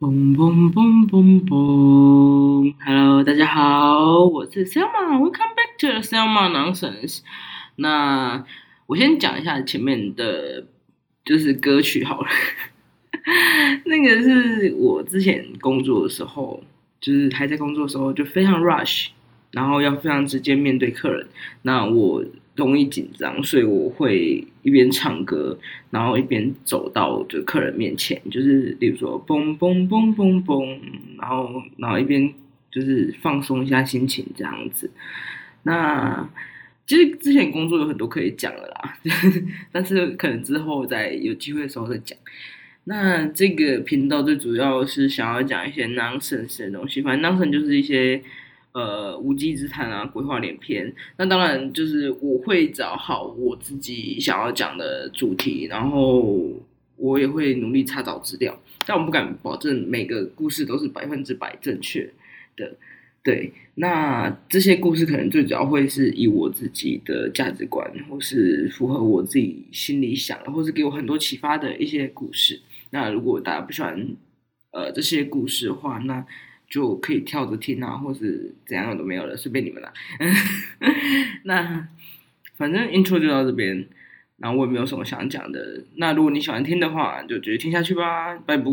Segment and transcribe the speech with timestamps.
[0.00, 7.20] 嘣嘣嘣嘣嘣！Hello，大家好，我是 Selma，Welcome back to Selma Nonsense。
[7.76, 8.44] 那
[8.86, 10.66] 我先讲一下前面的，
[11.24, 12.26] 就是歌曲好了。
[13.86, 16.64] 那个是我之前工作的时候，
[17.00, 19.10] 就是还在工作的时候，就非常 rush，
[19.52, 21.28] 然后要非常直接面对客人。
[21.62, 22.24] 那我
[22.56, 25.58] 容易紧张，所以我会一边唱歌，
[25.90, 30.78] 然后一边走到就客人面前，就是比如说嘣嘣嘣嘣嘣，
[31.18, 32.32] 然后然后一边
[32.70, 34.88] 就是放松一下心情这样子。
[35.64, 36.28] 那
[36.86, 38.98] 其实之前工作有很多可以讲的啦，
[39.72, 42.16] 但是可能之后在有机会的时候再讲。
[42.84, 48.22] 那这个频道最主要是想要讲一些 nonsense 的东西，反正当事人就是一些。
[48.74, 50.92] 呃，无稽之谈啊，鬼话连篇。
[51.16, 56.50] 那当然就是我会找好我自己想要讲的主题，然后
[56.96, 62.10] 我也会努力查找资料，但我不敢保证每个故事都是百分之百正确
[62.56, 62.74] 的。
[63.22, 72.60] 对，那这些故事可能最主要会是以我自己的价值观，或是符合我自己心里想的，或是给我很多启发的一些故事。
[72.90, 74.04] 那如果大家不喜欢
[74.72, 76.26] 呃这些故事的话，那。
[76.68, 79.92] 就可以跳着听啊，或是怎样都没有了，随便你们啦。
[81.44, 81.88] 那
[82.56, 83.86] 反正 intro 就到这边，
[84.38, 85.84] 然后我也没有什么想讲的。
[85.96, 88.64] 那如果你喜欢听的话，就直接听下去吧，拜拜。